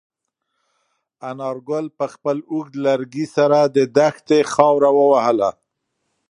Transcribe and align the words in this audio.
انارګل 1.29 1.85
په 1.97 2.05
خپل 2.13 2.37
اوږد 2.51 2.73
لرګي 2.85 3.25
سره 3.35 3.59
د 3.75 3.77
دښتې 3.97 4.39
خاوره 4.53 4.89
ووهله. 4.97 5.49